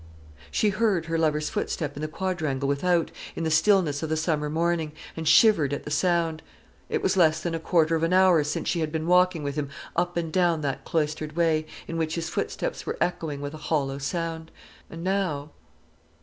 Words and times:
She 0.49 0.69
heard 0.69 1.05
her 1.05 1.17
lover's 1.19 1.51
footstep 1.51 1.95
in 1.95 2.01
the 2.01 2.07
quadrangle 2.07 2.67
without, 2.67 3.11
in 3.35 3.43
the 3.43 3.51
stillness 3.51 4.01
of 4.01 4.09
the 4.09 4.17
summer 4.17 4.49
morning, 4.49 4.93
and 5.15 5.27
shivered 5.27 5.73
at 5.73 5.83
the 5.83 5.91
sound. 5.91 6.41
It 6.89 7.03
was 7.03 7.17
less 7.17 7.39
than 7.39 7.53
a 7.53 7.59
quarter 7.59 7.93
of 7.95 8.01
an 8.01 8.11
hour 8.11 8.43
since 8.43 8.67
she 8.67 8.79
had 8.79 8.91
been 8.91 9.05
walking 9.05 9.43
with 9.43 9.57
him 9.57 9.69
up 9.95 10.17
and 10.17 10.33
down 10.33 10.61
that 10.61 10.85
cloistered 10.85 11.35
way, 11.35 11.67
in 11.87 11.97
which 11.97 12.15
his 12.15 12.29
footsteps 12.29 12.83
were 12.83 12.97
echoing 12.99 13.41
with 13.41 13.53
a 13.53 13.57
hollow 13.61 13.99
sound; 13.99 14.49
and 14.89 15.03
now 15.03 15.51